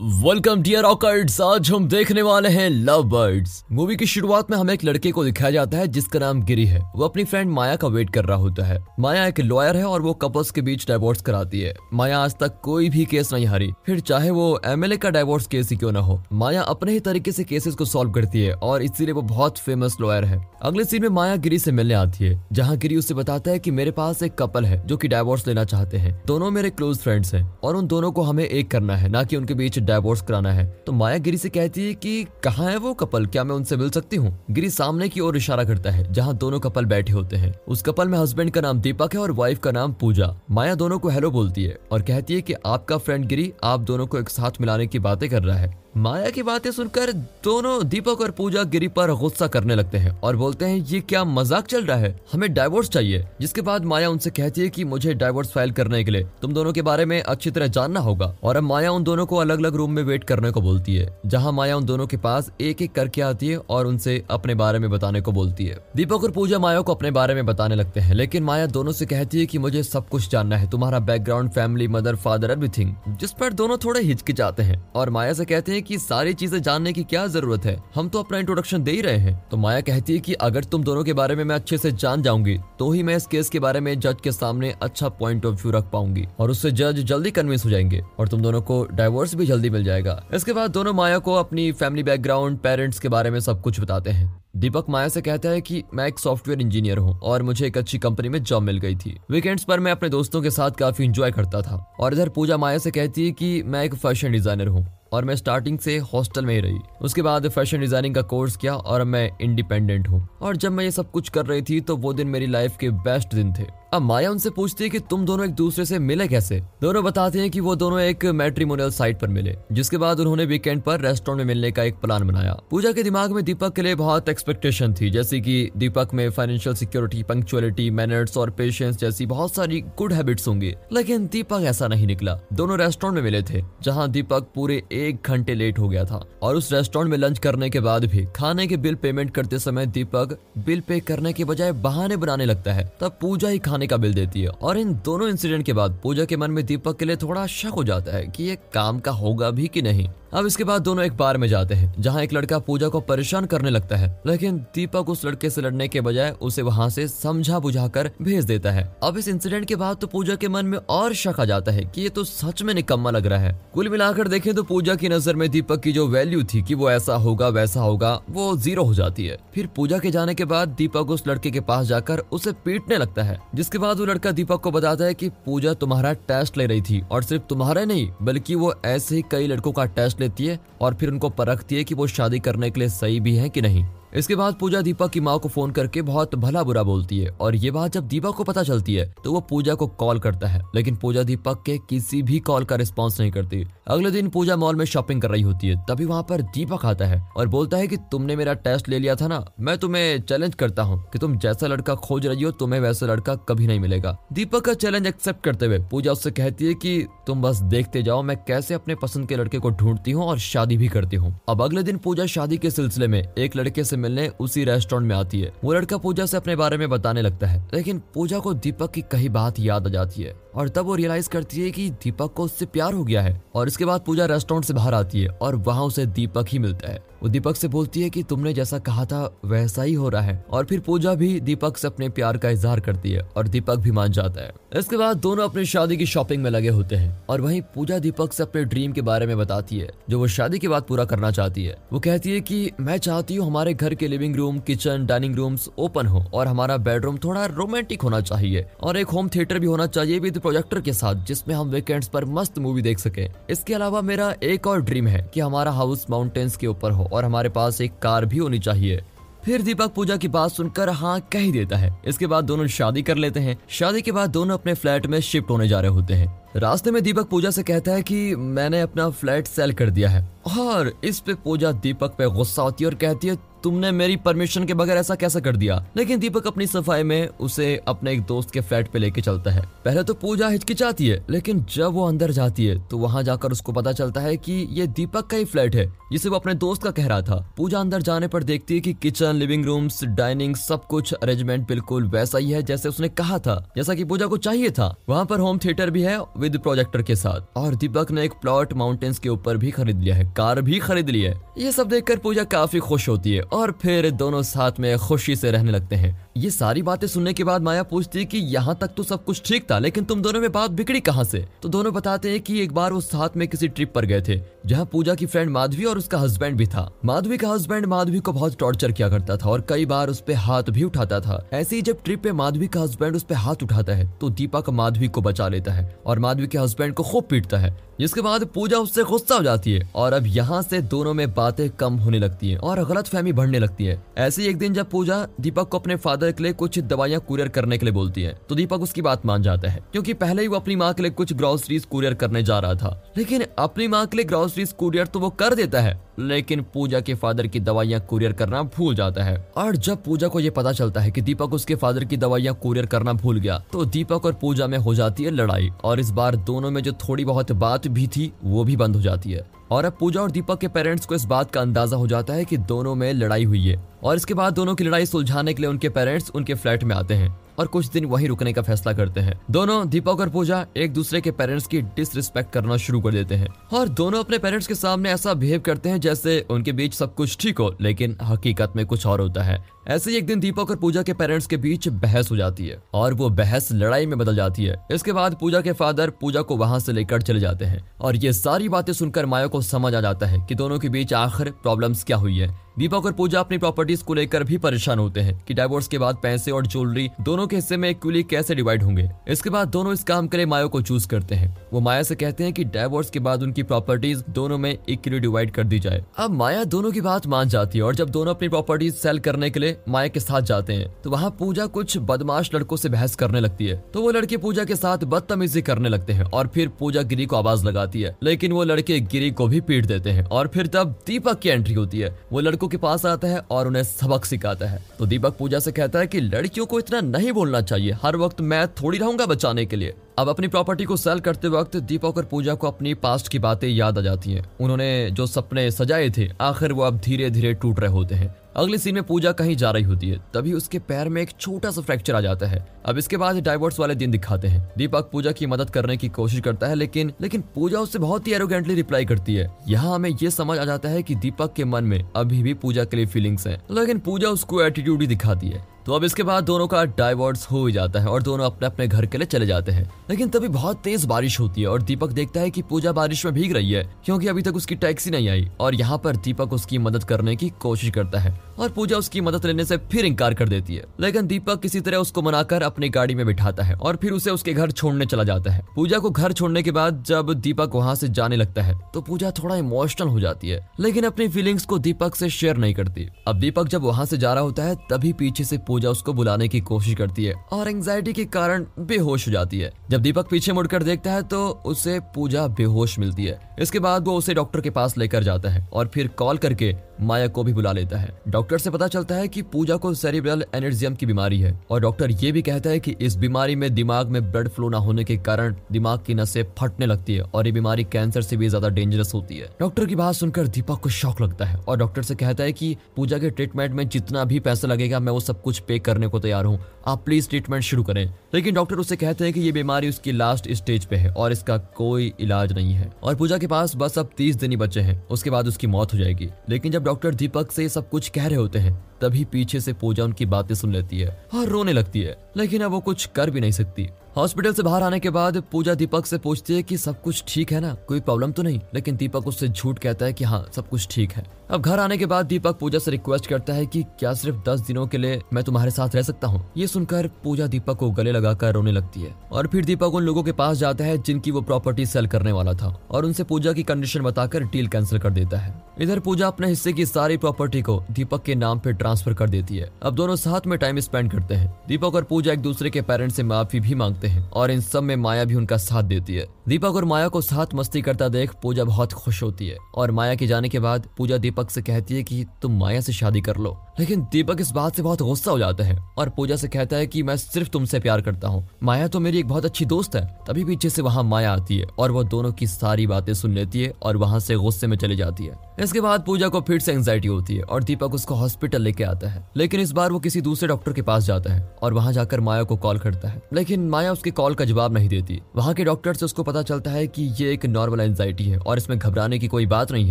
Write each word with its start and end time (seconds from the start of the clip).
Welcome 0.00 0.62
dear 0.62 0.84
ऑकर्ड्स 0.84 1.40
आज 1.40 1.70
हम 1.70 1.86
देखने 1.88 2.22
वाले 2.22 2.48
हैं 2.48 2.68
लव 2.70 3.02
बर्ड्स 3.04 3.64
मूवी 3.72 3.96
की 3.96 4.06
शुरुआत 4.06 4.50
में 4.50 4.56
हमें 4.58 4.72
एक 4.74 4.84
लड़के 4.84 5.10
को 5.12 5.24
दिखाया 5.24 5.50
जाता 5.50 5.78
है 5.78 5.86
जिसका 5.86 6.18
नाम 6.18 6.42
गिरी 6.42 6.64
है। 6.66 6.80
वो 6.96 7.04
अपनी 7.04 7.24
फ्रेंड 7.24 7.50
माया 7.50 7.74
का 7.76 7.88
वेट 7.88 8.10
कर 8.10 8.24
रहा 8.24 8.36
होता 8.36 8.64
है। 8.64 8.78
माया 9.00 9.26
एक 9.26 9.40
लॉयर 9.40 9.76
है 9.76 9.84
और 9.84 10.02
वो 10.02 10.12
कपल्स 10.14 10.50
के 10.50 10.62
बीच 10.62 10.86
डाइवोर्स 10.88 11.20
कराती 11.22 11.60
है। 11.60 11.74
माया 11.92 12.18
आज 12.18 12.34
तक 12.40 12.58
कोई 12.62 12.88
भी 12.90 13.04
केस 13.04 13.32
नहीं 13.32 13.46
हारी। 13.46 13.70
फिर 13.86 14.00
चाहे 14.00 14.30
वो 14.30 14.60
एमएलए 14.66 14.96
का 14.96 15.10
डाइवोर्स 15.10 15.46
केस 15.46 15.70
ही 15.70 15.76
क्यों 15.76 15.92
ना 15.92 16.00
हो, 16.00 16.20
माया 16.32 16.62
अपने 16.62 16.92
ही 16.92 17.00
तरीके 17.00 17.32
से 17.32 17.44
केसेस 17.44 17.74
को 17.74 17.84
सॉल्व 17.84 18.10
करती 18.10 18.44
है 18.44 18.54
और 18.54 18.82
इसीलिए 18.82 19.14
वो 19.14 19.22
बहुत 19.24 19.58
फ़ेमस 19.58 19.96
लॉयर 20.00 20.24
है। 20.24 20.40
अगले 20.62 20.84
सीन 20.84 21.02
में 21.02 21.08
माया 21.10 21.36
गिरी 21.36 21.58
से 21.58 21.72
मिलने 21.72 21.94
आती 21.94 22.24
है, 22.24 22.42
जहाँ 22.52 22.76
गिरी 22.76 22.96
उससे 22.96 23.14
बताता 23.14 23.50
है 23.50 23.58
की 23.58 23.70
मेरे 23.70 23.90
पास 23.90 24.22
एक 24.22 24.38
कपल 24.38 24.64
है 24.64 24.82
जो 24.86 24.96
की 24.96 25.08
डाइवोर्स 25.08 25.46
लेना 25.46 25.64
चाहते 25.64 25.98
हैं। 25.98 26.20
दोनों 26.26 26.50
मेरे 26.50 26.70
क्लोज 26.70 26.98
फ्रेंड्स 26.98 27.34
है 27.34 27.44
और 27.62 27.76
उन 27.76 27.86
दोनों 27.86 28.12
को 28.12 28.22
हमें 28.22 28.44
एक 28.44 28.70
करना 28.70 28.96
है, 28.96 29.08
न 29.10 29.24
की 29.24 29.36
उनके 29.36 29.54
बीच 29.54 29.78
डाइवोर्स 29.90 30.22
कराना 30.22 30.52
है। 30.52 30.64
तो 30.86 30.92
माया 30.92 31.18
गिरी 31.18 31.36
से 31.36 31.48
कहती 31.48 31.86
है 31.86 31.94
कि, 31.94 32.26
कहाँ 32.44 32.70
है 32.70 32.76
वो 32.76 32.94
कपल? 32.94 33.26
क्या 33.26 33.44
मैं 33.44 33.54
उनसे 33.54 33.76
मिल 33.76 33.90
सकती 33.90 34.16
हूँ? 34.16 34.38
गिरी 34.50 34.70
सामने 34.70 35.08
की 35.08 35.20
ओर 35.20 35.36
इशारा 35.36 35.64
करता 35.64 35.90
है, 35.90 36.12
जहाँ 36.12 36.36
दोनों 36.36 36.60
कपल 36.60 36.84
बैठे 36.84 37.12
होते 37.12 37.36
हैं। 37.36 37.54
उस 37.68 37.82
कपल 37.82 38.08
में 38.08 38.18
हस्बैंड 38.18 38.50
का 38.50 38.60
नाम 38.60 38.80
दीपक 38.80 39.14
है 39.14 39.20
और 39.20 39.32
वाइफ 39.32 39.58
का 39.58 39.72
नाम 39.72 39.92
पूजा। 39.92 40.34
माया 40.50 40.74
दोनों 40.74 40.98
को 40.98 41.08
हेलो 41.08 41.30
बोलती 41.30 41.64
है 41.64 41.78
और 41.92 42.02
कहती 42.02 42.34
है 42.34 42.40
की, 42.42 42.54
आपका 42.66 42.98
फ्रेंड 42.98 43.24
गिरी, 43.24 43.52
आप 43.64 43.80
दोनों 43.80 44.06
को 44.06 44.18
एक 44.18 44.28
साथ 44.28 44.50
मिलाने 44.60 44.86
की 44.86 44.98
बातें 44.98 45.30
कर 45.30 45.42
रहा 45.42 45.56
है। 45.56 45.82
माया 45.96 46.30
की 46.30 46.42
बातें 46.42 46.70
सुनकर 46.70 47.12
दोनों 47.44 47.88
दीपक 47.88 48.20
और 48.20 48.30
पूजा 48.30 48.62
गिरी 48.62 48.88
पर 48.88 49.10
गुस्सा 49.12 49.46
करने 49.46 49.74
लगते 49.74 49.98
हैं 49.98 50.20
और 50.20 50.36
बोलते 50.36 50.64
हैं, 50.64 50.76
ये 50.76 51.00
क्या 51.00 51.24
मज़ाक 51.24 51.66
चल 51.66 51.84
रहा 51.84 51.96
है? 51.96 52.20
हमें 52.32 52.54
डाइवोर्स 52.54 52.88
चाहिए। 52.88 53.26
जिसके 53.40 53.60
बाद 53.60 53.84
माया 53.84 54.10
उनसे 54.10 54.30
कहती 54.30 54.60
है 54.60 54.68
कि, 54.68 54.84
मुझे 54.84 55.14
डाइवोर्स 55.14 55.50
फ़ाइल 55.50 55.70
करने 55.70 56.04
के 56.04 56.10
लिए। 56.10 56.26
तुम 56.42 56.52
दोनों 56.52 56.72
के 56.72 56.82
बारे 56.82 57.04
में 57.04 57.22
अच्छी 57.22 57.50
तरह 57.50 57.66
जानना 57.66 58.00
होगा। 58.00 58.34
और 58.42 58.56
अब 58.56 58.62
माया 58.62 58.92
उन 58.92 59.04
दोनों 59.04 59.26
को 59.26 59.36
अलग 59.36 59.58
अलग 59.58 59.74
रूम 59.74 59.90
में 59.90 60.02
वेट 60.02 60.24
करने 60.24 60.50
को 60.50 60.60
बोलती 60.60 60.94
है, 60.96 61.18
जहाँ 61.26 61.52
माया 61.52 61.76
उन 61.76 61.84
दोनों 61.84 62.06
के 62.06 62.16
पास 62.16 62.52
एक 62.60 62.82
एक 62.82 62.92
करके 62.92 63.22
आती 63.22 63.48
है 63.48 63.56
और 63.58 63.86
उनसे 63.86 64.24
अपने 64.30 64.54
बारे 64.54 64.78
में 64.78 64.90
बताने 64.90 65.20
को 65.20 65.32
बोलती 65.32 65.66
है। 65.66 65.78
दीपक 65.96 66.24
और 66.24 66.30
पूजा 66.30 66.58
माया 66.58 66.80
को 66.80 66.94
अपने 66.94 67.10
बारे 67.10 67.34
में 67.34 67.46
बताने 67.46 67.74
लगते 67.74 68.00
हैं, 68.00 68.14
लेकिन 68.14 68.42
माया 68.42 68.66
दोनों 68.66 68.92
से 68.92 69.06
कहती 69.06 69.40
है 69.40 69.46
की, 69.46 69.58
मुझे 69.58 69.82
सब 69.82 70.08
कुछ 70.08 70.30
जानना 70.30 70.56
है। 70.56 70.70
तुम्हारा 70.70 70.98
background 71.00 71.50
family 71.50 71.88
mother 71.88 72.16
father 72.16 72.50
everything 72.50 72.94
जिस 73.08 73.32
पर 73.32 73.52
दोनों 73.52 73.76
थोड़े 73.76 74.00
हिचकिचाते 74.00 74.62
हैं 74.62 74.82
और 74.94 75.10
माया 75.10 75.32
से 75.32 75.44
कहते 75.44 75.72
हैं 75.72 75.78
की 75.80 75.98
सारी 75.98 76.34
चीज़ें 76.34 76.60
जानने 76.62 76.92
की 76.92 77.04
क्या 77.04 77.26
ज़रूरत 77.26 77.64
है? 77.64 77.76
हम 77.94 78.08
तो 78.08 78.18
अपना 78.18 78.38
इंट्रोडक्शन 78.38 78.82
दे 78.82 78.90
ही 78.90 79.00
रहे 79.00 79.18
हैं। 79.18 79.34
तो 79.50 79.56
माया 79.56 79.80
कहती 79.80 80.12
है 80.12 80.18
कि 80.18 80.32
अगर 80.32 80.64
तुम 80.64 80.84
दोनों 80.84 81.04
के 81.04 81.12
बारे 81.12 81.36
में 81.36 81.44
मैं 81.44 81.54
अच्छे 81.54 81.78
से 81.78 81.92
जान 81.92 82.22
जाऊँगी 82.22 82.58
तो 82.78 82.90
ही 82.90 83.02
मैं 83.02 83.16
इस 83.16 83.26
केस 83.26 83.48
के 83.48 83.58
बारे 83.58 83.80
में 83.80 83.98
जज 84.00 84.16
के 84.24 84.32
सामने 84.32 84.74
अच्छा 84.82 85.08
पॉइंट 85.10 85.46
ऑफ़ 85.46 85.62
व्यू 85.62 85.72
रख 85.72 85.90
पाऊँगी 85.92 86.26
और 86.38 86.50
उससे 86.50 86.70
जज 86.70 87.00
जल्दी 87.02 87.30
कन्विंस 87.30 87.64
हो 87.64 87.70
जाएँगे 87.70 88.02
और 88.18 88.28
तुम 88.28 88.42
दोनों 88.42 88.62
को 88.62 88.84
डाइवोर्स 88.92 89.34
भी 89.34 89.46
जल्दी 89.46 89.70
मिल 89.70 89.84
जाएगा। 89.84 90.22
इसके 90.34 90.52
बाद 90.52 90.70
दोनों 90.70 90.92
माया 90.92 91.18
को 91.18 91.34
अपनी 91.34 91.70
फैमिली 91.72 92.02
बैकग्राउंड 92.02 92.58
पेरेंट्स 92.58 92.98
के 92.98 93.08
बारे 93.08 93.30
में 93.30 93.40
सब 93.40 93.62
कुछ 93.62 93.80
बताते 93.80 94.10
हैं। 94.10 94.42
दीपक 94.54 94.86
माया 94.90 95.08
से 95.08 95.20
कहता 95.22 95.48
है 95.48 95.60
कि 95.60 95.82
मैं 95.94 96.06
एक 96.06 96.18
सॉफ्टवेयर 96.18 96.60
इंजीनियर 96.60 96.98
हूँ 96.98 97.18
और 97.20 97.42
मुझे 97.42 97.66
एक 97.66 97.76
अच्छी 97.78 97.98
कंपनी 97.98 98.28
में 98.28 98.42
जॉब 98.42 98.62
मिल 98.62 98.78
गई 98.78 98.96
थी। 98.96 99.14
वीकेंड्स 99.30 99.64
पर 99.64 99.80
मैं 99.80 99.92
अपने 99.92 100.08
दोस्तों 100.08 100.42
के 100.42 100.50
साथ 100.50 100.70
काफ़ी 100.70 101.04
इंजॉय 101.04 101.30
करता 101.30 101.60
था 101.62 101.76
और 102.00 102.14
इधर 102.14 102.28
पूजा 102.28 102.56
माया 102.56 102.78
से 102.78 102.90
कहती 102.90 103.26
है 103.26 103.32
कि 103.32 103.62
मैं 103.62 103.84
एक 103.84 103.94
फ़ैशन 103.94 104.32
डिज़ाइनर 104.32 104.68
हूँ 104.68 104.86
और 105.12 105.24
मैं 105.24 105.36
स्टार्टिंग 105.36 105.78
से 105.78 105.96
हॉस्टल 106.12 106.46
में 106.46 106.54
ही 106.54 106.60
रही। 106.60 106.78
उसके 107.02 107.22
बाद 107.22 107.48
फ़ैशन 107.48 107.80
डिज़ाइनिंग 107.80 108.14
का 108.14 108.22
कोर्स 108.22 108.56
किया 108.56 108.74
और 108.74 109.04
मैं 109.04 109.28
इंडिपेंडेंट 109.40 110.08
हूँ। 110.08 110.28
और 110.42 110.56
जब 110.56 110.72
मैं 110.72 110.84
ये 110.84 110.90
सब 110.90 111.10
कुछ 111.10 111.28
कर 111.28 111.46
रही 111.46 111.62
थी 111.62 111.80
तो 111.80 111.96
वो 111.96 112.12
दिन 112.12 112.28
मेरी 112.28 112.46
लाइफ 112.46 112.76
के 112.76 112.90
बेस्ट 112.90 113.34
दिन 113.34 113.52
थे। 113.52 113.66
अब 113.92 114.02
माया 114.02 114.30
उनसे 114.30 114.50
पूछती 114.50 114.84
है 114.84 114.90
कि 114.90 114.98
तुम 114.98 115.24
दोनों 115.24 115.46
एक 115.46 115.52
दूसरे 115.52 115.84
से 115.84 115.98
मिले 115.98 116.28
कैसे? 116.28 116.62
दोनों 116.82 117.04
बताते 117.04 117.38
हैं 117.38 117.50
कि 117.50 117.60
वो 117.60 117.74
दोनों 117.76 118.00
एक 118.00 118.24
मैट्रिमोनियल 118.24 118.90
साइट 118.90 119.18
पर 119.20 119.28
मिले, 119.28 119.56
जिसके 119.72 119.96
बाद 119.96 120.20
उन्होंने 120.20 120.44
वीकेंड 120.44 120.82
पर 120.82 121.00
रेस्टोरेंट 121.00 121.38
में 121.38 121.44
मिलने 121.44 121.70
का 121.72 121.82
एक 121.82 121.94
प्लान 121.94 122.26
बनाया। 122.28 122.56
पूजा 122.70 122.92
के 122.92 123.02
दिमाग 123.02 123.32
में 123.32 123.44
दीपक 123.44 123.74
के 123.74 123.82
लिए 123.82 123.94
बहुत 123.94 124.28
एक्सपेक्टेशन 124.28 124.94
थी, 124.94 125.10
जैसे 125.10 125.40
कि 125.40 125.70
दीपक 125.76 126.08
में 126.14 126.30
फाइनेंशियल 126.30 126.74
सिक्योरिटी 126.74 127.22
पंक्चुअलिटी 127.22 127.90
मैनर्स 127.90 128.36
और 128.36 128.50
पेशेंस 128.50 128.96
जैसी 128.96 129.26
बहुत 129.26 129.54
सारी 129.54 129.80
गुड 129.80 130.12
हैबिट्स 130.12 130.48
होंगी। 130.48 130.74
लेकिन 130.92 131.26
दीपक 131.26 131.60
ऐसा 131.62 131.88
नहीं 131.88 132.06
निकला। 132.06 132.38
दोनों 132.52 132.78
रेस्टोरेंट 132.78 133.14
में 133.14 133.22
मिले 133.22 133.42
थे, 133.42 133.64
जहाँ 133.82 134.08
दीपक 134.10 134.48
पूरे 134.54 134.82
एक 134.92 135.18
घंटे 135.26 135.54
लेट 135.54 135.78
हो 135.78 135.88
गया 135.88 136.04
था। 136.04 136.24
और 136.42 136.56
उस 136.56 136.72
रेस्टोरेंट 136.72 137.10
में 137.10 137.18
लंच 137.18 137.38
करने 137.38 137.70
के 137.70 137.80
बाद 137.80 138.04
भी 138.04 138.26
खाने 138.36 138.66
के 138.66 138.76
बिल 138.76 138.94
पेमेंट 138.94 139.34
करते 139.34 139.58
समय 139.58 139.86
दीपक 139.86 140.38
बिल 140.58 140.80
पे 140.80 141.00
करने 141.00 141.32
के 141.32 141.44
बजाय 141.44 141.72
बहाने 141.72 142.16
बनाने 142.16 142.44
लगता 142.44 142.72
है। 142.72 142.92
तब 143.00 143.18
पूजा 143.20 143.48
ही 143.48 143.58
खाने 143.58 143.79
का 143.86 143.96
बिल 143.96 144.14
देती 144.14 144.42
है। 144.42 144.48
और 144.48 144.78
इन 144.78 144.94
दोनों 145.04 145.28
इंसिडेंट 145.28 145.66
के 145.66 145.72
बाद 145.72 146.00
पूजा 146.02 146.24
के 146.24 146.36
मन 146.36 146.50
में 146.50 146.66
दीपक 146.66 146.98
के 146.98 147.04
लिए 147.04 147.16
थोड़ा 147.16 147.46
शक 147.46 147.68
हो 147.68 147.84
जाता 147.84 148.16
है 148.16 148.26
कि 148.26 148.44
ये 148.44 148.56
काम 148.74 149.00
का 149.00 149.10
होगा 149.10 149.50
भी 149.50 149.68
कि 149.68 149.82
नहीं। 149.82 150.08
अब 150.32 150.46
इसके 150.46 150.64
बाद 150.64 150.82
दोनों 150.82 151.04
एक 151.04 151.16
बार 151.16 151.36
में 151.38 151.46
जाते 151.48 151.74
हैं, 151.74 151.92
जहाँ 151.98 152.22
एक 152.22 152.32
लड़का 152.32 152.58
पूजा 152.58 152.88
को 152.88 153.00
परेशान 153.00 153.44
करने 153.44 153.70
लगता 153.70 153.96
है, 153.96 154.08
लेकिन 154.26 154.58
दीपक 154.74 155.08
उस 155.08 155.24
लड़के 155.24 155.48
से 155.50 155.60
लड़ने 155.60 155.88
के 155.88 156.00
बजाय 156.00 156.30
उसे 156.32 156.62
वहाँ 156.62 156.88
से 156.90 157.06
समझा 157.08 157.58
बुझाकर 157.58 158.10
भेज 158.22 158.44
देता 158.44 158.70
है। 158.70 158.84
अब 159.02 159.16
इस 159.18 159.28
इंसिडेंट 159.28 159.64
के 159.64 159.76
बाद 159.76 159.96
तो 159.96 160.06
पूजा 160.06 160.34
के 160.34 160.48
मन 160.48 160.66
में 160.66 160.78
और 160.80 161.14
शक 161.14 161.40
आ 161.40 161.44
जाता 161.44 161.72
है 161.72 161.84
कि 161.84 162.02
ये 162.02 162.08
तो 162.08 162.24
सच 162.24 162.62
में 162.62 162.72
निकम्मा 162.74 163.10
लग 163.10 163.26
रहा 163.26 163.38
है। 163.38 163.58
कुल 163.74 163.88
मिलाकर 163.88 164.28
देखे 164.28 164.52
तो 164.52 164.62
पूजा 164.62 164.94
की 164.94 165.08
नज़र 165.08 165.36
में 165.36 165.48
दीपक 165.50 165.80
की 165.80 165.92
जो 165.92 166.06
वैल्यू 166.08 166.44
थी 166.44 166.62
की 166.62 166.74
वो 166.74 166.90
ऐसा 166.90 167.16
होगा, 167.16 167.48
वैसा 167.48 167.80
होगा, 167.80 168.14
वो 168.30 168.56
ज़ीरो 168.56 168.84
हो 168.84 168.94
जाती 168.94 169.26
है। 169.26 169.38
फिर 169.54 169.66
पूजा 169.76 169.98
के 169.98 170.10
जाने 170.10 170.34
के 170.34 170.44
बाद 170.44 170.68
दीपक 170.70 171.10
उस 171.10 171.26
लड़के 171.28 171.50
के 171.50 171.60
पास 171.62 171.86
जाकर 171.86 172.22
उसे 172.32 172.52
पीटने 172.64 172.96
लगता 172.96 173.22
है, 173.22 173.38
जिसके 173.54 173.78
बाद 173.78 173.98
वो 173.98 174.06
लड़का 174.06 174.30
दीपक 174.32 174.60
को 174.60 174.70
बताता 174.70 175.04
है 175.04 175.14
की 175.14 175.28
पूजा 175.46 175.74
तुम्हारा 175.74 176.12
टेस्ट 176.12 176.58
ले 176.58 176.66
रही 176.66 176.82
थी, 176.82 177.00
और 177.02 177.22
सिर्फ़ 177.22 177.44
तुम्हारा 177.44 177.84
नहीं, 177.84 178.08
बल्कि 178.22 178.54
वो 178.54 178.74
ऐसे 178.86 179.16
ही 179.16 179.24
कई 179.30 179.46
लड़कों 179.46 179.72
का 179.72 179.84
टेस्ट 179.86 180.18
लेती 180.20 180.46
है 180.46 180.58
और 180.80 180.94
फिर 180.94 181.10
उनको 181.10 181.30
परखती 181.30 181.76
है 181.76 181.84
कि 181.84 181.94
वो 181.94 182.06
शादी 182.06 182.38
करने 182.38 182.70
के 182.70 182.80
लिए 182.80 182.88
सही 182.88 183.20
भी 183.20 183.36
है 183.36 183.48
कि 183.48 183.62
नहीं। 183.62 183.84
इसके 184.12 184.34
बाद 184.34 184.54
पूजा 184.54 184.80
दीपक 184.82 185.10
की 185.10 185.20
माँ 185.20 185.38
को 185.38 185.48
फ़ोन 185.48 185.70
करके 185.70 186.02
बहुत 186.02 186.34
भला 186.34 186.62
बुरा 186.62 186.82
बोलती 186.82 187.18
है 187.18 187.30
और 187.30 187.56
ये 187.56 187.70
बात 187.70 187.92
जब 187.92 188.06
दीपक 188.08 188.34
को 188.34 188.44
पता 188.44 188.62
चलती 188.62 188.94
है 188.94 189.04
तो 189.24 189.32
वो 189.32 189.40
पूजा 189.40 189.74
को 189.74 189.86
कॉल 189.86 190.18
करता 190.18 190.48
है। 190.48 190.62
लेकिन 190.74 190.96
पूजा 190.96 191.22
दीपक 191.22 191.62
के 191.66 191.76
किसी 191.88 192.22
भी 192.22 192.38
कॉल 192.40 192.64
का 192.64 192.76
रिस्पॉन्स 192.76 193.20
नहीं 193.20 193.30
करती। 193.30 193.64
अगले 193.88 194.10
दिन 194.10 194.28
पूजा 194.28 194.56
मॉल 194.56 194.76
में 194.76 194.84
शॉपिंग 194.84 195.22
कर 195.22 195.30
रही 195.30 195.42
होती 195.42 195.68
है, 195.68 195.76
तभी 195.88 196.04
वहाँ 196.04 196.22
पर 196.22 196.42
दीपक 196.44 196.84
आता 196.86 197.06
है 197.06 197.20
और 197.36 197.48
बोलता 197.48 197.76
है 197.76 197.86
की 197.86 197.96
तुमने 198.10 198.36
मेरा 198.36 198.54
टेस्ट 198.56 198.88
ले 198.88 198.98
लिया 198.98 199.14
था 199.16 199.28
ना, 199.28 199.44
मैं 199.60 199.76
तुम्हें 199.78 200.20
चैलेंज 200.22 200.54
करता 200.54 200.82
हूँ 200.82 201.02
की 201.12 201.18
तुम 201.18 201.36
जैसा 201.38 201.66
लड़का 201.66 201.94
खोज 201.96 202.26
रही 202.26 202.42
हो, 202.42 202.50
तुम्हें 202.52 202.80
वैसा 202.80 203.06
लड़का 203.06 203.34
कभी 203.48 203.66
नहीं 203.66 203.80
मिलेगा। 203.80 204.16
दीपक 204.32 204.64
का 204.64 204.74
चैलेंज 204.74 205.06
एक्सेप्ट 205.06 205.44
करते 205.44 205.66
हुए 205.66 205.78
पूजा 205.90 206.12
उससे 206.12 206.30
कहती 206.32 206.66
है 206.66 206.74
की 206.76 206.98
तुम 207.26 207.42
बस 207.42 207.60
देखते 207.64 208.02
जाओ, 208.02 208.22
मैं 208.22 208.36
कैसे 208.38 208.74
अपने 208.74 208.94
पसंद 208.96 209.28
के 209.28 209.36
लड़के 209.36 209.58
को 209.58 209.70
ढूंढती 209.72 210.10
हूँ 210.10 210.24
और 210.24 210.38
शादी 210.40 210.76
भी 210.76 210.88
करती 210.88 211.16
हूँ। 211.16 211.38
अब 211.48 211.62
अगले 211.62 211.82
दिन 211.82 211.98
पूजा 211.98 212.26
शादी 212.28 212.58
के 212.58 212.70
सिलसिले 212.70 213.08
में 213.08 213.22
एक 213.38 213.56
लड़के 213.56 213.84
से 213.84 213.96
मिलने 214.00 214.28
उसी 214.40 214.64
रेस्टोरेंट 214.64 215.08
में 215.08 215.14
आती 215.16 215.40
है। 215.40 215.52
वो 215.64 215.72
लड़का 215.72 215.96
पूजा 215.98 216.26
से 216.26 216.36
अपने 216.36 216.56
बारे 216.56 216.76
में 216.76 216.88
बताने 216.90 217.22
लगता 217.22 217.46
है, 217.46 217.62
लेकिन 217.74 218.02
पूजा 218.14 218.38
को 218.38 218.54
दीपक 218.54 218.92
की 218.92 219.02
कही 219.02 219.28
बात 219.28 219.58
याद 219.58 219.86
आ 219.86 219.90
जाती 219.90 220.22
है 220.22 220.34
और 220.54 220.68
तब 220.68 220.86
वो 220.86 220.94
रियलाइज़ 220.94 221.28
करती 221.28 221.62
है 221.62 221.70
कि 221.70 221.88
दीपक 222.04 222.32
को 222.32 222.42
उससे 222.42 222.66
प्यार 222.66 222.92
हो 222.92 223.04
गया 223.04 223.22
है 223.22 223.40
और 223.54 223.68
इसके 223.68 223.84
बाद 223.84 224.00
पूजा 224.00 224.26
रेस्टोरेंट 224.26 224.64
से 224.64 224.74
बाहर 224.74 224.94
आती 224.94 225.22
है 225.22 225.28
और 225.28 225.56
वहाँ 225.56 225.84
उसे 225.84 226.06
दीपक 226.06 226.46
ही 226.48 226.58
मिलता 226.58 226.92
है। 226.92 227.09
वो 227.22 227.28
दीपक 227.28 227.56
से 227.56 227.68
बोलती 227.68 228.02
है 228.02 228.10
कि 228.10 228.22
तुमने 228.22 228.52
जैसा 228.52 228.78
कहा 228.78 229.04
था 229.04 229.20
वैसा 229.44 229.82
ही 229.82 229.94
हो 229.94 230.08
रहा 230.08 230.22
है। 230.22 230.44
और 230.50 230.64
फिर 230.64 230.80
पूजा 230.80 231.14
भी 231.14 231.28
दीपक 231.40 231.76
से 231.76 231.86
अपने 231.86 232.08
प्यार 232.08 232.36
का 232.36 232.50
इजहार 232.50 232.80
करती 232.80 233.10
है 233.10 233.22
और 233.36 233.48
दीपक 233.48 233.76
भी 233.76 233.90
मान 233.90 234.12
जाता 234.12 234.42
है। 234.42 234.52
इसके 234.76 234.96
बाद 234.96 235.16
दोनों 235.16 235.44
अपनी 235.44 235.64
शादी 235.64 235.96
की 235.96 236.06
शॉपिंग 236.06 236.42
में 236.42 236.50
लगे 236.50 236.68
होते 236.68 236.96
हैं 236.96 237.22
और 237.28 237.40
वहीं 237.40 237.60
पूजा 237.74 237.98
दीपक 237.98 238.32
से 238.32 238.42
अपने 238.42 238.64
ड्रीम 238.64 238.92
के 238.92 239.02
बारे 239.02 239.26
में 239.26 239.36
बताती 239.38 239.78
है, 239.78 239.90
जो 240.10 240.18
वो 240.18 240.26
शादी 240.28 240.58
के 240.58 240.68
बाद 240.68 240.82
पूरा 240.82 241.04
करना 241.04 241.30
चाहती 241.30 241.64
है। 241.64 241.76
वो 241.92 242.00
कहती 242.00 242.32
है 242.32 242.40
की 242.40 242.70
मैं 242.80 242.96
चाहती 242.98 243.36
हूँ 243.36 243.46
हमारे 243.46 243.74
घर 243.74 243.94
के 243.94 244.08
living 244.08 244.36
room 244.36 244.58
kitchen 244.60 245.06
dining 245.06 245.34
room 245.36 245.58
open 245.78 246.06
हो 246.06 246.24
और 246.34 246.48
हमारा 246.48 246.76
बेडरूम 246.78 247.18
थोड़ा 247.18 247.44
रोमांटिक 247.46 248.02
होना 248.02 248.20
चाहिए 248.20 248.66
और 248.82 248.96
एक 248.96 249.08
होम 249.08 249.28
थिएटर 249.28 249.58
भी 249.58 249.66
होना 249.66 249.86
चाहिए 249.88 250.18
विद 250.18 250.38
प्रोजेक्टर 250.38 250.80
के 250.80 250.92
साथ, 250.92 251.24
जिसमें 251.24 251.54
हम 251.54 251.70
वीकेंड्स 251.70 252.08
पर 252.08 252.24
मस्त 252.24 252.58
मूवी 252.58 252.82
देख 252.82 252.98
सके। 252.98 253.28
इसके 253.50 253.74
अलावा 253.74 254.00
मेरा 254.02 254.34
एक 254.42 254.66
और 254.66 254.82
ड्रीम 254.82 255.06
है 255.06 255.28
कि 255.34 255.40
हमारा 255.40 255.70
हाउस 255.72 256.06
माउंटेन्स 256.10 256.56
के 256.56 256.66
ऊपर 256.66 256.92
हो। 256.92 257.08
और 257.12 257.24
हमारे 257.24 257.48
पास 257.48 257.80
एक 257.80 257.98
कार 257.98 258.24
भी 258.24 258.38
होनी 258.38 258.58
चाहिए। 258.58 259.04
फिर 259.44 259.62
दीपक 259.62 259.92
पूजा 259.94 260.16
की 260.16 260.28
बात 260.28 260.50
सुनकर 260.50 260.88
हाँ 260.88 261.20
कह 261.20 261.38
ही 261.38 261.52
देता 261.52 261.76
है। 261.76 262.00
इसके 262.04 262.26
बाद 262.26 262.44
दोनों 262.44 262.66
शादी 262.66 263.02
कर 263.02 263.16
लेते 263.16 263.40
हैं। 263.40 263.58
शादी 263.68 264.02
के 264.02 264.12
बाद 264.12 264.30
दोनों 264.30 264.58
अपने 264.58 264.74
फ्लैट 264.74 265.06
में 265.06 265.20
शिफ्ट 265.20 265.50
होने 265.50 265.68
जा 265.68 265.80
रहे 265.80 265.90
होते 265.90 266.14
हैं। 266.14 266.39
रास्ते 266.54 266.90
में 266.90 267.02
दीपक 267.02 267.28
पूजा 267.28 267.50
से 267.50 267.62
कहता 267.62 267.92
है 267.92 268.02
कि 268.02 268.34
मैंने 268.36 268.80
अपना 268.80 269.08
फ्लैट 269.10 269.46
सेल 269.46 269.72
कर 269.72 269.90
दिया 269.90 270.08
है। 270.08 270.28
और 270.58 270.92
इस 271.04 271.20
पे 271.20 271.34
पूजा 271.34 271.70
दीपक 271.72 272.14
पे 272.18 272.28
गुस्सा 272.28 272.62
होती 272.62 272.84
है 272.84 272.90
और 272.90 272.94
कहती 272.94 273.28
है, 273.28 273.36
तुमने 273.64 273.90
मेरी 273.92 274.16
परमिशन 274.16 274.64
के 274.64 274.74
बगैर 274.74 274.96
ऐसा 274.96 275.14
कैसे 275.14 275.40
कर 275.40 275.56
दिया? 275.56 275.74
लेकिन 275.96 276.18
दीपक 276.18 276.46
अपनी 276.46 276.66
सफ़ाई 276.66 277.02
में 277.02 277.28
उसे 277.28 277.74
अपने 277.88 278.12
एक 278.12 278.20
दोस्त 278.22 278.50
के 278.50 278.60
फ्लैट 278.60 278.88
पे 278.90 278.98
लेके 278.98 279.20
चलता 279.20 279.50
है। 279.50 279.62
पहले 279.84 280.02
तो 280.02 280.14
पूजा 280.14 280.48
हिचकिचाती 280.48 281.08
है, 281.08 281.24
लेकिन 281.30 281.64
जब 281.74 281.92
वो 281.92 282.06
अंदर 282.06 282.30
जाती 282.30 282.66
है 282.66 282.78
तो 282.88 282.98
वहाँ 282.98 283.22
जाकर 283.22 283.52
उसको 283.52 283.72
पता 283.72 283.92
चलता 283.92 284.20
है 284.20 284.36
कि 284.36 284.52
ये 284.70 284.86
दीपक 284.88 285.26
का 285.26 285.36
ही 285.36 285.44
फ्लैट 285.44 285.76
है, 285.76 285.86
जिसे 286.12 286.28
वो 286.28 286.36
अपने 286.36 286.54
दोस्त 286.54 286.82
का 286.82 286.90
कह 286.90 287.06
रहा 287.06 287.20
था। 287.22 287.36
पूजा 287.56 287.80
अंदर 287.80 288.02
जाने 288.02 288.28
पर 288.28 288.42
देखती 288.42 288.74
है 288.74 288.80
कि 288.80 288.92
किचन 288.92 289.34
लिविंग 289.34 289.64
रूम्स 289.64 290.02
डाइनिंग 290.04 290.56
सब 290.56 290.86
कुछ 290.86 291.12
अरेंजमेंट 291.12 291.66
बिल्कुल 291.68 292.08
वैसा 292.08 292.38
ही 292.38 292.50
है 292.50 292.62
जैसे 292.62 292.88
उसने 292.88 293.08
कहा 293.10 293.38
था, 293.38 293.72
जैसा 293.76 293.94
की 293.94 294.04
पूजा 294.04 294.26
को 294.26 294.36
चाहिए 294.38 294.70
था। 294.70 294.94
वहाँ 295.08 295.24
पर 295.26 295.40
होम 295.40 295.58
थिएटर 295.58 295.90
भी 295.90 296.02
है 296.02 296.18
विद 296.40 296.58
प्रोजेक्टर 296.58 297.02
के 297.02 297.16
साथ। 297.16 297.56
और 297.56 297.74
दीपक 297.74 298.10
ने 298.10 298.24
एक 298.24 298.32
प्लॉट 298.32 298.72
माउंटेन्स 298.72 299.18
के 299.18 299.28
ऊपर 299.28 299.56
भी 299.56 299.70
खरीद 299.70 300.00
लिया 300.00 300.14
है, 300.14 300.32
कार 300.36 300.60
भी 300.60 300.78
खरीद 300.78 301.10
ली 301.10 301.22
है। 301.22 301.40
ये 301.58 301.72
सब 301.72 301.88
देखकर 301.88 302.16
पूजा 302.16 302.44
काफ़ी 302.44 302.78
खुश 302.78 303.08
होती 303.08 303.34
है 303.34 303.42
और 303.42 303.78
फिर 303.82 304.10
दोनों 304.10 304.42
साथ 304.42 304.80
में 304.80 304.96
खुशी 304.98 305.36
से 305.36 305.50
रहने 305.50 305.72
लगते 305.72 305.96
हैं। 305.96 306.29
ये 306.36 306.50
सारी 306.50 306.82
बातें 306.82 307.06
सुनने 307.06 307.32
के 307.32 307.44
बाद 307.44 307.62
माया 307.62 307.82
पूछती 307.82 308.24
कि 308.24 308.38
यहाँ 308.38 308.76
तक 308.80 308.90
तो 308.96 309.02
सब 309.02 309.24
कुछ 309.24 309.42
ठीक 309.44 309.64
था, 309.70 309.78
लेकिन 309.78 310.04
तुम 310.04 310.20
दोनों 310.22 310.40
में 310.40 310.50
बात 310.52 310.70
बिगड़ी 310.70 311.00
कहाँ 311.00 311.24
से? 311.24 311.38
तो 311.62 311.68
दोनों 311.68 311.92
बताते 311.94 312.30
हैं 312.30 312.40
कि 312.40 312.60
एक 312.60 312.72
बार 312.72 312.92
वो 312.92 313.00
साथ 313.00 313.36
में 313.36 313.46
किसी 313.48 313.68
ट्रिप 313.68 313.92
पर 313.94 314.04
गए 314.04 314.22
थे, 314.22 314.40
जहाँ 314.66 314.84
पूजा 314.84 315.14
की 315.14 315.26
फ्रेंड 315.26 315.50
माधवी 315.50 315.84
और 315.84 315.98
उसका 315.98 316.18
हस्बैंड 316.18 316.56
भी 316.56 316.66
था। 316.66 316.90
माधवी 317.04 317.38
का 317.38 317.48
हस्बैंड 317.48 317.86
माधवी 317.86 318.18
को 318.18 318.32
बहुत 318.32 318.58
टॉर्चर 318.58 318.92
किया 318.92 319.08
करता 319.08 319.36
था 319.36 319.50
और 319.50 319.64
कई 319.68 319.86
बार 319.86 320.08
उस 320.08 320.20
पर 320.20 320.34
हाथ 320.36 320.70
भी 320.70 320.84
उठाता 320.84 321.20
था। 321.20 321.44
ऐसे 321.52 321.76
ही 321.76 321.82
जब 321.82 322.02
ट्रिप 322.04 322.22
पे 322.22 322.32
माधवी 322.32 322.68
का 322.68 322.80
हस्बैंड 322.80 323.16
उस 323.16 323.22
पर 323.22 323.34
हाथ 323.36 323.62
उठाता 323.62 323.94
है 323.94 324.08
तो 324.20 324.30
दीपक 324.30 324.70
माधवी 324.70 325.08
को 325.08 325.20
बचा 325.20 325.48
लेता 325.48 325.72
है 325.72 325.88
और 326.06 326.18
माधवी 326.18 326.46
के 326.46 326.58
हस्बैंड 326.58 326.94
को 326.94 327.02
खूब 327.02 327.26
पीटता 327.30 327.58
है। 327.58 327.76
जिसके 328.00 328.20
बाद 328.20 328.44
पूजा 328.44 328.78
उससे 328.78 329.02
गुस्सा 329.04 329.34
हो 329.34 329.42
जाती 329.42 329.72
है 329.72 329.88
और 329.94 330.12
अब 330.12 330.26
यहाँ 330.26 330.60
से 330.62 330.80
दोनों 330.82 331.12
में 331.14 331.32
बातें 331.34 331.68
कम 331.70 331.96
होने 331.96 332.18
लगती 332.18 332.50
है 332.50 332.58
और 332.58 332.84
गलत 332.84 333.06
फहमी 333.06 333.32
बढ़ने 333.32 333.58
लगती 333.58 333.84
है। 333.84 334.00
ऐसे 334.18 334.46
एक 334.48 334.58
दिन 334.58 334.74
जब 334.74 334.88
पूजा 334.90 335.16
दीपक 335.40 335.68
को 335.68 335.78
अपने 335.78 335.96
फादर 335.96 336.32
के 336.32 336.42
लिए 336.42 336.52
कुछ 336.54 336.78
दवाइयाँ 336.80 337.20
कुरियर 337.20 337.48
करने 337.48 337.78
के 337.78 337.86
लिए 337.86 337.92
बोलती 337.92 338.22
है 338.22 338.34
तो 338.48 338.54
दीपक 338.54 338.82
उसकी 338.82 339.02
बात 339.02 339.26
मान 339.26 339.42
जाता 339.42 339.70
है, 339.70 339.82
क्योंकि 339.92 340.14
पहले 340.14 340.42
ही 340.42 340.48
वो 340.48 340.56
अपनी 340.56 340.76
माँ 340.76 340.92
के 340.94 341.02
लिए 341.02 341.10
कुछ 341.12 341.32
ग्रोसरीज 341.32 341.84
कुरियर 341.84 342.14
करने 342.14 342.42
जा 342.42 342.58
रहा 342.58 342.74
था। 342.74 343.12
लेकिन 343.18 343.44
अपनी 343.58 343.88
माँ 343.88 344.06
के 344.06 344.16
लिए 344.16 344.26
ग्रोसरीज 344.26 344.72
कुरियर 344.72 345.06
तो 345.06 345.20
वो 345.20 345.30
कर 345.32 345.54
देता 345.54 345.80
है, 345.80 346.00
लेकिन 346.20 346.62
पूजा 346.74 347.00
के 347.00 347.14
फादर 347.14 347.46
की 347.46 347.60
दवाइयाँ 347.60 348.00
कुरियर 348.00 348.32
करना 348.32 348.62
भूल 348.76 348.94
जाता 348.94 349.24
है। 349.24 349.36
और 349.56 349.76
जब 349.78 350.02
पूजा 350.04 350.28
को 350.28 350.40
ये 350.40 350.50
पता 350.50 350.72
चलता 350.72 351.00
है 351.00 351.10
कि 351.10 351.20
दीपक 351.20 351.54
उसके 351.54 351.74
फादर 351.74 352.04
की 352.04 352.16
दवाइयाँ 352.16 352.54
कुरियर 352.54 352.86
करना 352.86 353.12
भूल 353.14 353.40
गया 353.40 353.58
तो 353.72 353.84
दीपक 353.86 354.26
और 354.26 354.32
पूजा 354.40 354.66
में 354.66 354.78
हो 354.78 354.94
जाती 354.94 355.24
है 355.24 355.30
लड़ाई। 355.30 355.70
और 355.84 356.00
इस 356.00 356.10
बार 356.12 356.36
दोनों 356.36 356.70
में 356.70 356.82
जो 356.82 356.92
थोड़ी 357.00 357.24
बहुत 357.24 357.52
बात 357.54 357.88
भी 357.90 358.06
थी 358.06 358.32
वो 358.42 358.64
भी 358.64 358.76
बंद 358.76 358.96
हो 358.96 359.02
जाती 359.02 359.30
है। 359.30 359.59
और 359.70 359.84
अब 359.84 359.96
पूजा 360.00 360.20
और 360.20 360.30
दीपक 360.30 360.58
के 360.60 360.68
पेरेंट्स 360.68 361.06
को 361.06 361.14
इस 361.14 361.24
बात 361.24 361.50
का 361.50 361.60
अंदाज़ा 361.60 361.96
हो 361.96 362.06
जाता 362.06 362.34
है 362.34 362.44
कि 362.44 362.56
दोनों 362.56 362.94
में 362.94 363.12
लड़ाई 363.12 363.44
हुई 363.44 363.66
है। 363.66 363.82
और 364.04 364.16
इसके 364.16 364.34
बाद 364.34 364.54
दोनों 364.54 364.74
की 364.74 364.84
लड़ाई 364.84 365.06
सुलझाने 365.06 365.54
के 365.54 365.62
लिए 365.62 365.70
उनके 365.70 365.88
पेरेंट्स 365.88 366.30
उनके 366.30 366.54
फ्लैट 366.54 366.84
में 366.84 366.94
आते 366.96 367.14
हैं 367.14 367.38
और 367.58 367.66
कुछ 367.66 367.86
दिन 367.86 368.04
वहीं 368.04 368.28
रुकने 368.28 368.52
का 368.52 368.62
फैसला 368.62 368.92
करते 368.92 369.20
हैं। 369.20 369.40
दोनों, 369.50 369.88
दीपक 369.88 370.20
और 370.20 370.28
पूजा, 370.28 370.64
एक 370.76 370.92
दूसरे 370.92 371.20
के 371.20 371.30
पेरेंट्स 371.30 371.66
की 371.66 371.80
डिसरिस्पेक्ट 371.80 372.52
करना 372.52 372.76
शुरू 372.76 373.00
कर 373.00 373.12
देते 373.12 373.34
हैं। 373.34 373.48
और 373.72 373.88
दोनों 373.88 374.20
अपने 374.20 374.38
पेरेंट्स 374.38 374.66
के 374.66 374.74
सामने 374.74 375.10
ऐसा 375.10 375.34
बिहेव 375.34 375.60
करते 375.60 375.88
हैं 375.88 376.00
जैसे 376.00 376.40
उनके 376.50 376.72
बीच 376.72 376.94
सब 376.94 377.14
कुछ 377.14 377.36
ठीक 377.40 377.58
हो, 377.58 377.74
लेकिन 377.80 378.16
हकीकत 378.22 378.72
में 378.76 378.84
कुछ 378.86 379.06
और 379.06 379.20
होता 379.20 379.42
है। 379.42 379.64
ऐसे 379.88 380.10
ही 380.10 380.16
एक 380.16 380.26
दिन 380.26 380.40
दीपक 380.40 380.70
और 380.70 380.76
पूजा 380.76 381.02
के 381.02 381.12
पेरेंट्स 381.12 381.46
के 381.46 381.56
बीच 381.56 381.88
बहस 381.88 382.30
हो 382.30 382.36
जाती 382.36 382.66
है 382.66 382.82
और 382.94 383.14
वो 383.14 383.28
बहस 383.30 383.68
लड़ाई 383.72 384.06
में 384.06 384.18
बदल 384.18 384.36
जाती 384.36 384.64
है। 384.64 384.76
इसके 384.92 385.12
बाद 385.12 385.36
पूजा 385.40 385.60
के 385.60 385.72
फादर 385.72 386.10
पूजा 386.10 386.42
को 386.42 386.56
वहाँ 386.56 386.78
से 386.80 386.92
लेकर 386.92 387.22
चले 387.22 387.40
जाते 387.40 387.64
हैं। 387.64 387.84
और 388.00 388.16
ये 388.16 388.32
सारी 388.32 388.68
बातें 388.68 388.92
सुनकर 388.92 389.26
माया 389.26 389.46
को 389.46 389.59
समझ 389.62 389.94
आ 389.94 390.00
जाता 390.00 390.26
है 390.26 390.40
कि 390.40 390.54
दोनों 390.54 390.78
के 390.78 390.88
बीच 390.88 391.12
आखिर 391.12 391.50
प्रॉब्लम्स 391.50 392.04
क्या 392.04 392.16
हुई 392.16 392.38
है। 392.38 392.69
दीपक 392.78 393.06
और 393.06 393.12
पूजा 393.12 393.40
अपनी 393.40 393.58
प्रॉपर्टीज़ 393.58 394.02
को 394.04 394.14
लेकर 394.14 394.44
भी 394.44 394.56
परेशान 394.58 394.98
होते 394.98 395.20
हैं 395.20 395.38
कि 395.48 395.54
डाइवोर्स 395.54 395.88
के 395.88 395.98
बाद 395.98 396.16
पैसे 396.22 396.50
और 396.50 396.66
ज्वेलरी 396.66 397.08
दोनों 397.20 397.46
के 397.46 397.56
हिस्से 397.56 397.76
में 397.76 397.88
इक्वली 397.90 398.22
कैसे 398.22 398.54
डिवाइड 398.54 398.82
होंगे। 398.82 399.08
इसके 399.28 399.50
बाद 399.50 399.68
दोनों 399.68 399.92
इस 399.92 400.02
काम 400.04 400.28
के 400.28 400.36
लिए 400.36 400.46
माया 400.46 400.66
को 400.66 400.82
चूज़ 400.82 401.08
करते 401.08 401.34
हैं। 401.34 401.56
वो 401.72 401.80
माया 401.80 402.02
से 402.02 402.14
कहते 402.14 402.44
हैं 402.44 402.52
कि 402.52 402.64
डाइवोर्स 402.64 403.10
के 403.10 403.20
बाद 403.20 403.42
उनकी 403.42 403.62
प्रॉपर्टीज़ 403.62 404.22
दोनों 404.30 404.58
में 404.58 404.78
इक्वली 404.88 405.20
डिवाइड 405.20 405.50
कर 405.50 405.64
दी 405.64 405.78
जाए। 405.78 406.04
अब 406.18 406.30
माया 406.30 406.62
दोनों 406.64 406.92
की 406.92 407.00
बात 407.00 407.26
मान 407.26 407.48
जाती 407.48 407.78
है 407.78 407.84
और 407.84 407.94
जब 407.94 408.10
दोनों 408.10 408.34
अपनी 408.34 408.48
प्रॉपर्टीज़ 408.48 408.94
सेल 408.94 409.18
करने 409.18 409.50
के 409.50 409.60
लिए 409.60 409.76
माया 409.88 410.08
के 410.08 410.20
साथ 410.20 410.42
जाते 410.42 410.72
हैं 410.72 410.88
तो 411.02 411.10
वहाँ 411.10 411.30
पूजा 411.30 411.66
कुछ 411.68 411.96
बदमाश 412.00 412.50
लड़कों 412.54 412.76
से 412.76 412.88
बहस 412.88 413.16
करने 413.16 413.40
लगती 413.40 413.66
है। 413.66 413.76
तो 413.94 414.02
वो 414.02 414.10
लड़के 414.10 414.36
पूजा 414.36 414.64
के 414.64 414.76
साथ 414.76 415.04
बदतमीजी 415.06 415.62
करने 415.62 415.88
लगते 415.88 416.12
हैं 416.12 416.24
और 416.24 416.50
फिर 416.54 416.68
पूजा 416.78 417.02
गिरी 417.02 417.26
को 417.26 417.36
आवाज़ 417.36 417.66
लगाती 417.66 418.02
है। 418.02 418.16
लेकिन 418.22 418.52
वो 418.52 418.64
लड़के 418.64 419.00
गिरी 419.02 419.30
को 419.30 419.48
भी 419.48 419.60
पीट 419.60 419.86
देते 419.86 420.10
हैं 420.10 420.24
और 420.24 420.48
फिर 420.48 420.66
तब 420.66 420.98
दीपक 421.06 421.38
की 421.38 421.48
एंट्री 421.48 421.74
होती 421.74 421.98
है। 421.98 422.18
वो 422.32 422.40
लड़कों 422.40 422.59
के 422.68 422.76
पास 422.76 423.06
आता 423.06 423.28
है 423.28 423.40
और 423.50 423.66
उन्हें 423.66 423.82
सबक 423.82 424.24
सिखाता 424.24 424.66
है। 424.66 424.84
तो 424.98 425.06
दीपक 425.06 425.36
पूजा 425.36 425.58
से 425.58 425.72
कहता 425.72 425.98
है 425.98 426.06
कि 426.06 426.20
लड़कियों 426.20 426.66
को 426.66 426.78
इतना 426.78 427.00
नहीं 427.00 427.32
बोलना 427.32 427.60
चाहिए। 427.60 427.92
हर 427.92 428.16
वक्त 428.16 428.40
मैं 428.40 428.68
थोड़ी 428.68 428.98
रहूँगा 428.98 429.26
बचाने 429.26 429.66
के 429.66 429.76
लिए। 429.76 429.94
अब 430.20 430.28
अपनी 430.28 430.48
प्रॉपर्टी 430.48 430.84
को 430.84 430.96
सेल 430.96 431.20
करते 431.20 431.48
वक्त 431.48 431.76
दीपक 431.76 432.16
और 432.16 432.24
पूजा 432.24 432.54
को 432.54 432.66
अपनी 432.66 432.92
पास्ट 432.94 433.28
की 433.28 433.38
बातें 433.38 433.68
याद 433.68 433.98
आ 433.98 434.00
जाती 434.00 434.32
हैं। 434.32 434.44
उन्होंने 434.60 435.10
जो 435.10 435.26
सपने 435.26 435.70
सजाए 435.70 436.10
थे, 436.10 436.28
आखिर 436.40 436.72
वो 436.72 436.82
अब 436.82 436.98
धीरे 436.98 437.30
धीरे 437.30 437.52
टूट 437.54 437.80
रहे 437.80 437.90
होते 437.90 438.14
हैं। 438.14 438.34
अगले 438.56 438.78
सीन 438.78 438.94
में 438.94 439.02
पूजा 439.02 439.32
कहीं 439.32 439.56
जा 439.56 439.70
रही 439.70 439.84
होती 439.84 440.08
है, 440.08 440.18
तभी 440.34 440.52
उसके 440.52 440.78
पैर 440.78 441.08
में 441.08 441.20
एक 441.22 441.30
छोटा 441.40 441.70
सा 441.70 441.80
फ्रैक्चर 441.80 442.14
आ 442.14 442.20
जाता 442.20 442.46
है। 442.46 442.64
अब 442.86 442.98
इसके 442.98 443.16
बाद 443.16 443.38
डाइवोर्स 443.38 443.80
वाले 443.80 443.94
दिन 443.94 444.10
दिखाते 444.10 444.48
हैं। 444.48 444.62
दीपक 444.78 445.08
पूजा 445.12 445.32
की 445.32 445.46
मदद 445.46 445.70
करने 445.70 445.96
की 445.96 446.08
कोशिश 446.10 446.40
करता 446.40 446.66
है, 446.66 446.74
लेकिन 446.74 447.12
लेकिन 447.20 447.44
पूजा 447.54 447.78
उससे 447.78 447.98
बहुत 447.98 448.26
ही 448.26 448.32
एरोगेंटली 448.32 448.74
रिप्लाई 448.74 449.04
करती 449.04 449.34
है। 449.34 449.50
यहाँ 449.68 449.94
हमें 449.94 450.10
ये 450.22 450.30
समझ 450.30 450.58
आ 450.58 450.64
जाता 450.64 450.88
है 450.88 451.02
कि 451.02 451.14
दीपक 451.16 451.52
के 451.52 451.64
मन 451.64 451.84
में 451.84 452.02
अभी 452.16 452.42
भी 452.42 452.54
पूजा 452.54 452.84
के 452.84 452.96
लिए 452.96 453.06
फीलिंग्स 453.06 453.46
हैं, 453.46 453.60
लेकिन 453.70 453.98
पूजा 453.98 454.28
उसको 454.28 454.62
एटीट्यूड 454.62 455.00
ही 455.00 455.06
दिखाती 455.06 455.48
है। 455.48 455.66
तो 455.86 455.92
अब 455.92 456.04
इसके 456.04 456.22
बाद 456.22 456.44
दोनों 456.44 456.66
का 456.68 456.84
डाइवोर्स 456.84 457.46
हो 457.46 457.64
ही 457.66 457.72
जाता 457.72 458.00
है 458.00 458.06
और 458.06 458.22
दोनों 458.22 458.44
अपने 458.44 458.66
अपने 458.66 458.86
घर 458.88 459.06
के 459.06 459.18
लिए 459.18 459.26
चले 459.26 459.46
जाते 459.46 459.72
हैं। 459.72 459.90
लेकिन 460.10 460.28
तभी 460.28 460.48
बहुत 460.50 460.80
तेज 460.84 461.04
बारिश 461.04 461.38
होती 461.40 461.60
है 461.60 461.66
और 461.66 461.82
दीपक 461.82 462.10
देखता 462.10 462.40
है 462.40 462.50
कि 462.50 462.62
पूजा 462.62 462.92
बारिश 462.92 463.24
में 463.24 463.34
भीग 463.34 463.52
रही 463.52 463.72
है, 463.72 463.82
क्योंकि 464.04 464.28
अभी 464.28 464.42
तक 464.42 464.56
उसकी 464.56 464.74
टैक्सी 464.76 465.10
नहीं 465.10 465.28
आई 465.28 465.48
और 465.60 465.74
यहाँ 465.74 465.98
पर 465.98 466.16
दीपक 466.18 466.52
उसकी 466.52 466.78
मदद 466.78 467.04
करने 467.04 467.36
की 467.36 467.48
कोशिश 467.60 467.90
करता 467.90 468.20
है 468.20 468.38
और 468.58 468.68
पूजा 468.68 468.96
उसकी 468.96 469.20
मदद 469.20 469.46
लेने 469.46 469.64
से 469.64 469.76
फिर 469.90 470.04
इंकार 470.04 470.34
कर 470.34 470.48
देती 470.48 470.74
है। 470.74 470.84
लेकिन 471.00 471.26
दीपक 471.26 471.60
किसी 471.60 471.80
तरह 471.80 471.98
उसको 471.98 472.22
मनाकर 472.22 472.62
अपनी 472.62 472.88
गाड़ी 472.88 473.14
में 473.14 473.24
बिठाता 473.26 473.62
है 473.62 473.74
और 473.74 473.96
फिर 473.96 474.12
उसे 474.12 474.30
उसके 474.30 474.52
घर 474.52 474.70
छोड़ने 474.72 475.06
चला 475.06 475.24
जाता 475.24 475.52
है। 475.52 475.64
पूजा 475.76 475.98
को 475.98 476.10
घर 476.10 476.32
छोड़ने 476.32 476.62
के 476.62 476.70
बाद 476.70 477.02
जब 477.06 477.32
दीपक 477.32 477.74
वहाँ 477.74 477.94
से 477.94 478.08
जाने 478.10 478.36
लगता 478.36 478.62
है 478.62 478.78
तो 478.94 479.00
पूजा 479.00 479.30
थोड़ा 479.32 479.56
इमोशनल 479.56 480.08
हो 480.08 480.20
जाती 480.20 480.48
है, 480.48 480.66
लेकिन 480.80 481.04
अपनी 481.04 481.28
फीलिंग्स 481.28 481.64
को 481.64 481.78
दीपक 481.80 482.14
से 482.14 482.28
शेयर 482.30 482.56
नहीं 482.56 482.74
करती। 482.74 483.08
अब 483.28 483.38
दीपक 483.40 483.68
जब 483.68 483.82
वहाँ 483.82 484.04
से 484.06 484.18
जा 484.18 484.32
रहा 484.34 484.42
होता 484.42 484.62
है, 484.62 484.74
तभी 484.90 485.12
पीछे 485.12 485.44
से 485.44 485.58
पूजा 485.70 485.90
उसको 485.90 486.12
बुलाने 486.12 486.48
की 486.48 486.60
कोशिश 486.62 486.94
करती 486.94 487.24
है 487.24 487.34
और 487.52 487.68
एंग्जाइटी 487.68 488.12
के 488.12 488.24
कारण 488.26 488.64
बेहोश 488.78 489.26
हो 489.28 489.32
जाती 489.32 489.58
है। 489.58 489.72
जब 489.90 490.02
दीपक 490.02 490.28
पीछे 490.30 490.52
मुड़कर 490.52 490.82
देखता 490.82 491.12
है 491.12 491.22
तो 491.22 491.48
उसे 491.66 491.98
पूजा 492.14 492.46
बेहोश 492.48 492.98
मिलती 492.98 493.24
है। 493.24 493.38
इसके 493.60 493.78
बाद 493.78 494.06
वो 494.06 494.16
उसे 494.16 494.34
डॉक्टर 494.34 494.60
के 494.60 494.70
पास 494.70 494.96
लेकर 494.98 495.22
जाता 495.22 495.48
है 495.48 495.66
और 495.72 495.88
फिर 495.94 496.08
कॉल 496.08 496.38
करके 496.38 496.74
माया 497.02 497.26
को 497.26 497.42
भी 497.44 497.52
बुला 497.52 497.72
लेता 497.72 497.98
है। 497.98 498.12
डॉक्टर 498.28 498.58
से 498.58 498.70
पता 498.70 498.86
चलता 498.88 499.14
है 499.14 499.28
कि 499.28 499.42
पूजा 499.42 499.76
को 499.76 499.92
सेरिब्रल 499.94 500.44
एनर्जियम 500.54 500.94
की 500.94 501.06
बीमारी 501.06 501.40
है 501.40 501.52
और 501.70 501.80
डॉक्टर 501.80 502.10
ये 502.12 502.32
भी 502.32 502.42
कहता 502.42 502.70
है 502.70 502.80
कि 502.80 502.94
इस 503.00 503.16
बीमारी 503.16 503.56
में 503.56 503.72
दिमाग 503.74 504.08
में 504.08 504.30
ब्लड 504.32 504.48
फ्लो 504.48 504.68
ना 504.68 504.78
होने 504.78 505.04
के 505.04 505.16
कारण 505.18 505.54
दिमाग 505.72 506.00
की 506.06 506.14
नसें 506.14 506.42
फटने 506.58 506.86
लगती 506.86 507.14
है 507.14 507.22
और 507.24 507.46
ये 507.46 507.52
बीमारी 507.52 507.84
कैंसर 507.84 508.22
से 508.22 508.36
भी 508.36 508.48
ज़्यादा 508.48 508.68
डेंजरस 508.68 509.14
होती 509.14 509.38
है। 509.38 509.48
डॉक्टर 509.60 509.86
की 509.86 509.94
बात 509.94 510.14
सुनकर 510.14 510.46
दीपक 510.48 510.80
को 510.80 510.88
शौक 510.90 511.20
लगता 511.20 511.44
है 511.44 511.58
और 511.58 511.76
डॉक्टर 511.76 512.02
से 512.02 512.14
कहता 512.14 512.44
है 512.44 512.52
की 512.52 512.76
पूजा 512.96 513.18
के 513.18 513.30
ट्रीटमेंट 513.30 513.74
में 513.74 513.88
जितना 513.88 514.24
भी 514.24 514.40
पैसा 514.40 514.68
लगेगा, 514.68 515.00
मैं 515.00 515.12
वो 515.12 515.20
सब 515.20 515.42
कुछ 515.42 515.58
पे 515.58 515.78
करने 515.78 516.08
को 516.08 516.18
तैयार 516.20 516.44
हूँ। 516.44 516.58
आप 516.86 517.04
प्लीज़ 517.04 517.28
ट्रीटमेंट 517.28 517.62
शुरू 517.64 517.82
करें। 517.82 518.04
लेकिन 518.34 518.54
डॉक्टर 518.54 518.76
उसे 518.76 518.96
कहते 518.96 519.24
हैं 519.24 519.32
कि 519.32 519.40
ये 519.40 519.52
बीमारी 519.52 519.88
उसकी 519.88 520.12
लास्ट 520.12 520.50
स्टेज 520.52 520.84
पे 520.84 520.96
है 520.96 521.10
और 521.10 521.32
इसका 521.32 521.56
कोई 521.76 522.12
इलाज 522.20 522.52
नहीं 522.52 522.72
है। 522.72 522.92
और 523.02 523.14
पूजा 523.14 523.38
के 523.38 523.46
पास 523.50 523.72
बस 523.76 523.98
अब 523.98 524.10
तीस 524.16 524.36
दिन 524.36 524.50
ही 524.50 524.56
बचे 524.56 524.80
हैं। 524.80 525.08
उसके 525.08 525.30
बाद 525.30 525.48
उसकी 525.48 525.66
मौत 525.66 525.94
हो 525.94 525.98
जाएगी। 525.98 526.30
लेकिन 526.48 526.72
जब 526.72 526.84
डॉक्टर 526.84 527.14
दीपक 527.14 527.52
से 527.52 527.68
सब 527.68 527.90
कुछ 527.90 528.08
कह 528.08 528.26
रहे 528.26 528.36
होते 528.36 528.58
हैं, 528.58 528.84
तभी 529.00 529.24
पीछे 529.24 529.60
से 529.60 529.72
पूजा 529.72 530.04
उनकी 530.04 530.26
बातें 530.26 530.54
सुन 530.54 530.72
लेती 530.72 531.00
है 531.00 531.26
और 531.34 531.48
रोने 531.48 531.72
लगती 531.72 532.00
है। 532.00 532.30
लेकिन 532.36 532.62
अब 532.62 532.70
वो 532.70 532.80
कुछ 532.80 533.06
कर 533.06 533.30
भी 533.30 533.40
नहीं 533.40 533.52
सकती। 533.52 533.88
हॉस्पिटल 534.20 534.52
से 534.52 534.62
बाहर 534.62 534.82
आने 534.82 534.98
के 535.00 535.10
बाद 535.10 535.36
पूजा 535.52 535.74
दीपक 535.74 536.06
से 536.06 536.18
पूछती 536.18 536.54
है 536.54 536.62
कि 536.62 536.76
सब 536.76 537.02
कुछ 537.02 537.24
ठीक 537.28 537.52
है 537.52 537.60
ना? 537.60 537.74
कोई 537.88 538.00
प्रॉब्लम 538.00 538.32
तो 538.32 538.42
नहीं? 538.42 538.60
लेकिन 538.74 538.96
दीपक 538.96 539.26
उससे 539.26 539.48
झूठ 539.48 539.78
कहता 539.78 540.06
है 540.06 540.12
कि 540.12 540.24
हाँ 540.24 540.46
सब 540.56 540.68
कुछ 540.68 540.88
ठीक 540.90 541.12
है। 541.12 541.24
अब 541.50 541.60
घर 541.60 541.78
आने 541.78 541.96
के 541.98 542.06
बाद 542.06 542.26
दीपक 542.26 542.58
पूजा 542.58 542.78
से 542.78 542.90
रिक्वेस्ट 542.90 543.26
करता 543.26 543.52
है 543.52 543.64
कि 543.66 543.82
क्या 543.98 544.12
सिर्फ़ 544.14 544.36
दस 544.48 544.60
दिनों 544.60 544.86
के 544.86 544.98
लिए 544.98 545.20
मैं 545.32 545.44
तुम्हारे 545.44 545.70
साथ 545.70 545.94
रह 545.94 546.02
सकता 546.02 546.28
हूँ? 546.28 546.42
ये 546.56 546.66
सुनकर 546.66 547.06
पूजा 547.24 547.46
दीपक 547.46 547.76
को 547.76 547.90
गले 547.90 548.12
लगाकर 548.12 548.52
रोने 548.52 548.72
लगती 548.72 549.00
है। 549.00 549.14
और 549.32 549.46
फिर 549.46 549.64
दीपक 549.64 549.94
उन 549.94 550.02
लोगों 550.02 550.22
के 550.22 550.32
पास 550.32 550.56
जाता 550.56 550.84
है 550.84 550.98
जिनकी 550.98 551.30
वो 551.30 551.40
प्रॉपर्टी 551.40 551.86
सेल 551.86 552.06
करने 552.06 552.32
वाला 552.32 552.54
था 552.54 552.78
और 552.90 553.04
उनसे 553.04 553.24
पूजा 553.24 553.52
की 553.52 553.62
कंडीशन 553.62 554.02
बताकर 554.02 554.44
डील 554.44 554.68
कैंसिल 554.68 554.98
कर 554.98 555.10
देता 555.10 555.38
है। 555.38 555.54
इधर 555.80 556.00
पूजा 556.00 556.26
अपने 556.26 556.48
हिस्से 556.48 556.72
की 556.72 556.86
सारी 556.86 557.16
प्रॉपर्टी 557.16 557.62
को 557.62 557.82
दीपक 557.90 558.22
के 558.22 558.34
नाम 558.34 558.58
पे 558.58 558.72
ट्रांसफ़र 558.72 559.14
कर 559.14 559.30
देती 559.30 559.56
है। 559.56 559.70
अब 559.82 559.94
दोनों 559.94 560.16
साथ 560.16 560.46
में 560.46 560.58
टाइम 560.58 560.80
स्पेंड 560.80 561.10
करते 561.12 561.34
हैं। 561.34 561.52
दीपक 561.68 561.94
और 561.94 562.04
पूजा 562.04 562.32
एक 562.32 562.40
दूसरे 562.40 562.70
के 562.70 562.82
पेरेंट्स 562.82 563.16
से 563.16 563.22
माफ़ी 563.22 563.60
भी 563.60 563.74
मांगते 563.74 564.08
हैं। 564.08 564.09
और 564.32 564.50
इन 564.50 564.60
सब 564.60 564.82
में 564.82 564.96
माया 564.96 565.24
भी 565.24 565.34
उनका 565.34 565.56
साथ 565.56 565.82
देती 565.82 566.14
है। 566.14 566.26
दीपक 566.48 566.76
और 566.76 566.84
माया 566.84 567.08
को 567.08 567.20
साथ 567.20 567.46
मस्ती 567.54 567.82
करता 567.82 568.08
देख 568.08 568.32
पूजा 568.42 568.64
बहुत 568.64 568.92
खुश 568.92 569.22
होती 569.22 569.48
है 569.48 569.56
और 569.74 569.90
माया 569.90 570.14
के 570.14 570.26
जाने 570.26 570.48
के 570.48 570.58
बाद 570.58 570.88
पूजा 570.96 571.18
दीपक 571.18 571.50
से 571.50 571.62
कहती 571.62 571.94
है 571.94 572.02
कि 572.02 572.26
तुम 572.42 572.58
माया 572.58 572.80
से 572.80 572.92
शादी 572.92 573.20
कर 573.20 573.36
लो। 573.36 573.58
लेकिन 573.80 574.00
दीपक 574.02 574.36
इस 574.40 574.50
बात 574.50 574.76
से 574.76 574.82
बहुत 574.82 575.02
गुस्सा 575.02 575.30
हो 575.30 575.38
जाता 575.38 575.64
है 575.64 575.76
और 575.98 576.08
पूजा 576.08 576.36
से 576.36 576.48
कहता 576.48 576.76
है 576.76 576.86
कि 576.86 577.02
मैं 577.02 577.16
सिर्फ़ 577.16 577.48
तुमसे 577.48 577.78
प्यार 577.80 578.00
करता 578.00 578.28
हूँ। 578.28 578.48
माया 578.62 578.88
तो 578.88 579.00
मेरी 579.00 579.18
एक 579.18 579.28
बहुत 579.28 579.44
अच्छी 579.44 579.64
दोस्त 579.64 579.96
है। 579.96 580.18
तभी 580.28 580.44
पीछे 580.44 580.70
से 580.70 580.82
वहाँ 580.82 581.02
माया 581.02 581.32
आती 581.32 581.58
है 581.58 581.66
और 581.78 581.90
वो 581.90 582.02
दोनों 582.04 582.32
की 582.32 582.46
सारी 582.46 582.86
बातें 582.86 583.12
सुन 583.14 583.34
लेती 583.34 583.62
है 583.62 583.72
और 583.82 583.96
वहाँ 583.96 584.20
से 584.20 584.36
गुस्से 584.36 584.66
में 584.66 584.76
चली 584.76 584.96
जाती 584.96 585.24
है। 585.24 585.36
इसके 585.60 585.80
बाद 585.80 586.04
पूजा 586.06 586.28
को 586.28 586.40
फिर 586.40 586.60
से 586.60 586.72
एंजाइटी 586.72 587.08
होती 587.08 587.36
है 587.36 587.42
और 587.42 587.62
दीपक 587.62 587.94
उसको 587.94 588.14
हॉस्पिटल 588.14 588.62
लेके 588.62 588.84
आता 588.84 589.08
है। 589.08 589.28
लेकिन 589.36 589.60
इस 589.60 589.72
बार 589.72 589.92
वो 589.92 590.00
किसी 590.00 590.20
दूसरे 590.20 590.48
डॉक्टर 590.48 590.72
के 590.72 590.82
पास 590.82 591.04
जाता 591.04 591.32
है 591.32 591.54
और 591.62 591.72
वहाँ 591.72 591.92
जाकर 591.92 592.20
माया 592.20 592.42
को 592.42 592.56
कॉल 592.56 592.78
करता 592.78 593.08
है। 593.08 593.22
लेकिन 593.32 593.68
माया 593.68 593.92
उसके 593.92 594.10
कॉल 594.10 594.34
का 594.34 594.44
जवाब 594.44 594.74
नहीं 594.74 594.88
देती। 594.88 595.20
वहाँ 595.36 595.54
के 595.54 595.64
डॉक्टर 595.64 595.94
से 595.94 596.04
उसको 596.04 596.22
पता 596.22 596.42
चलता 596.42 596.70
है 596.70 596.86
की 596.86 597.06
ये 597.20 597.32
एक 597.32 597.46
नॉर्मल 597.46 597.80
एंजाइटी 597.80 598.24
है 598.24 598.38
और 598.38 598.58
इसमें 598.58 598.78
घबराने 598.78 599.18
की 599.18 599.28
कोई 599.28 599.46
बात 599.46 599.72
नहीं 599.72 599.90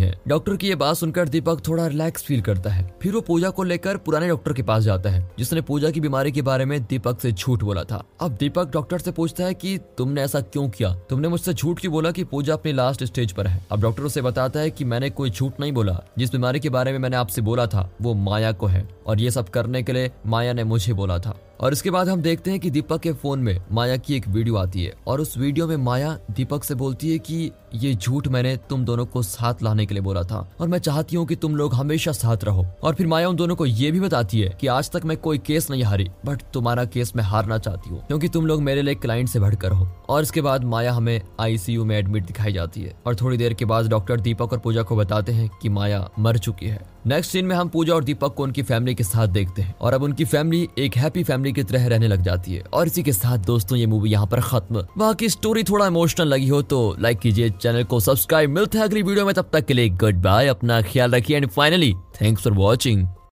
है। 0.00 0.14
डॉक्टर 0.28 0.56
की 0.56 0.68
ये 0.68 0.74
बात 0.74 0.96
सुनकर 0.96 1.28
दीपक 1.28 1.66
थोड़ा 1.68 1.86
रिलैक्स 1.86 2.22
फील 2.22 2.40
करता 2.40 2.70
है। 2.70 2.88
फिर 3.02 3.12
वो 3.12 3.20
पूजा 3.20 3.50
को 3.50 3.62
लेकर 3.62 3.79
पुराने 3.86 4.28
डॉक्टर 4.28 4.52
के 4.52 4.62
पास 4.62 4.82
जाता 4.82 5.10
है, 5.10 5.30
जिसने 5.38 5.60
पूजा 5.60 5.90
की 5.90 6.00
बीमारी 6.00 6.32
के 6.32 6.42
बारे 6.42 6.64
में 6.64 6.82
दीपक 6.82 7.20
से 7.20 7.32
झूठ 7.32 7.62
बोला 7.62 7.82
था। 7.82 8.04
अब 8.20 8.32
दीपक 8.32 8.72
डॉक्टर 8.72 8.98
से 8.98 9.10
पूछता 9.10 9.44
है 9.44 9.54
कि 9.54 9.78
तुमने 9.78 10.22
ऐसा 10.22 10.40
क्यों 10.40 10.68
किया? 10.68 10.94
तुमने 10.94 11.28
मुझसे 11.28 11.54
झूठ 11.54 11.80
क्यों 11.80 11.92
बोला 11.92 12.10
कि 12.10 12.24
पूजा 12.24 12.52
अपनी 12.52 12.72
लास्ट 12.72 13.04
स्टेज 13.04 13.32
पर 13.32 13.46
है? 13.46 13.66
अब 13.72 13.80
डॉक्टर 13.80 14.02
उसे 14.02 14.22
बताता 14.22 14.60
है 14.60 14.70
कि 14.70 14.84
मैंने 14.84 15.10
कोई 15.10 15.30
झूठ 15.30 15.52
नहीं 15.60 15.72
बोला। 15.72 16.00
जिस 16.18 16.32
बीमारी 16.32 16.60
के 16.60 16.68
बारे 16.68 16.92
में 16.92 16.98
मैंने 16.98 17.16
आपसे 17.16 17.42
बोला 17.42 17.66
था, 17.66 17.90
वो 18.02 18.14
माया 18.14 18.52
को 18.52 18.66
है। 18.66 18.88
और 19.06 19.20
ये 19.20 19.30
सब 19.30 19.48
करने 19.48 19.82
के 19.82 19.92
लिए 19.92 20.10
माया 20.26 20.52
ने 20.52 20.64
मुझे 20.64 20.92
बोला 20.92 21.18
था। 21.18 21.40
और 21.60 21.72
इसके 21.72 21.90
बाद 21.90 22.08
हम 22.08 22.20
देखते 22.22 22.50
हैं 22.50 22.60
कि 22.60 22.70
दीपक 22.70 23.00
के 23.00 23.12
फ़ोन 23.12 23.38
में 23.38 23.56
माया 23.72 23.96
की 23.96 24.14
एक 24.16 24.28
वीडियो 24.28 24.56
आती 24.56 24.84
है 24.84 24.94
और 25.06 25.20
उस 25.20 25.36
वीडियो 25.38 25.66
में 25.66 25.76
माया 25.76 26.16
दीपक 26.30 26.64
से 26.64 26.74
बोलती 26.74 27.10
है 27.12 27.18
कि 27.18 27.50
ये 27.74 27.94
झूठ 27.94 28.28
मैंने 28.28 28.56
तुम 28.68 28.84
दोनों 28.84 29.04
को 29.06 29.22
साथ 29.22 29.62
लाने 29.62 29.86
के 29.86 29.94
लिए 29.94 30.02
बोला 30.02 30.22
था 30.22 30.38
और 30.60 30.68
मैं 30.68 30.78
चाहती 30.78 31.16
हूँ 31.16 31.26
कि 31.26 31.36
तुम 31.36 31.56
लोग 31.56 31.74
हमेशा 31.74 32.12
साथ 32.12 32.44
रहो। 32.44 32.66
और 32.82 32.94
फिर 32.94 33.06
माया 33.06 33.28
उन 33.28 33.36
दोनों 33.36 33.56
को 33.56 33.66
ये 33.66 33.90
भी 33.90 34.00
बताती 34.00 34.40
है 34.40 34.56
कि 34.60 34.66
आज 34.66 34.90
तक 34.90 35.04
मैं 35.04 35.16
कोई 35.16 35.38
केस 35.38 35.70
नहीं 35.70 35.82
हारी, 35.82 36.08
बट 36.26 36.42
तुम्हारा 36.54 36.84
केस 36.84 37.12
मैं 37.16 37.24
हारना 37.24 37.58
चाहती 37.58 37.90
हूँ, 37.90 38.00
क्योंकि 38.06 38.28
तुम 38.28 38.46
लोग 38.46 38.62
मेरे 38.62 38.82
लिए 38.82 38.94
क्लाइंट 38.94 39.28
से 39.28 39.40
बढ़कर 39.40 39.72
हो। 39.72 39.88
और 40.08 40.22
इसके 40.22 40.40
बाद 40.40 40.64
माया 40.64 40.92
हमें 40.92 41.20
आईसीयू 41.40 41.84
में 41.84 41.96
एडमिट 41.98 42.26
दिखाई 42.26 42.52
जाती 42.52 42.82
है 42.82 42.94
और 43.06 43.16
थोड़ी 43.16 43.36
देर 43.36 43.54
के 43.54 43.64
बाद 43.64 43.88
डॉक्टर 43.88 44.20
दीपक 44.20 44.52
और 44.52 44.58
पूजा 44.58 44.82
को 44.82 44.96
बताते 44.96 45.32
हैं 45.32 45.48
कि 45.62 45.68
माया 45.68 46.08
मर 46.18 46.38
चुकी 46.38 46.66
है। 46.66 46.80
नेक्स्ट 47.06 47.32
सीन 47.32 47.46
में 47.46 47.54
हम 47.56 47.68
पूजा 47.68 47.94
और 47.94 48.04
दीपक 48.04 48.34
को 48.34 48.42
उनकी 48.42 48.62
फैमिली 48.62 48.94
के 48.94 49.04
साथ 49.04 49.28
देखते 49.28 49.62
हैं 49.62 49.74
और 49.80 49.94
अब 49.94 50.02
उनकी 50.02 50.24
फैमिली 50.24 50.68
एक 50.78 50.96
हैप्पी 50.96 51.22
फैमिली 51.22 51.49
की 51.52 51.62
तरह 51.62 51.86
रहने 51.88 52.08
लग 52.08 52.22
जाती 52.22 52.54
है। 52.54 52.62
और 52.64 52.86
इसी 52.86 53.02
के 53.02 53.12
साथ 53.12 53.38
दोस्तों, 53.46 53.78
ये 53.78 53.86
मूवी 53.86 54.10
यहाँ 54.10 54.26
पर 54.26 54.40
खत्म। 54.42 54.86
बाकी 54.98 55.28
स्टोरी 55.28 55.62
थोड़ा 55.64 55.86
इमोशनल 55.86 56.28
लगी 56.28 56.48
हो 56.48 56.62
तो 56.64 56.96
लाइक 57.00 57.18
कीजिए 57.18 57.50
चैनल 57.52 57.84
को 57.84 58.00
सब्सक्राइब 58.00 58.50
मिलते 58.50 58.78
हैं 58.78 58.84
अगली 58.84 59.02
वीडियो 59.02 59.26
में, 59.26 59.34
तब 59.34 59.50
तक 59.52 59.66
के 59.66 59.74
लिए 59.74 59.88
गुड 59.90 60.22
बाय 60.22 60.48
अपना 60.48 60.80
ख्याल 60.82 61.14
रखिए 61.14 61.36
and 61.36 61.48
finally 61.48 61.94
thanks 62.20 62.42
for 62.44 62.52
watching 62.54 63.06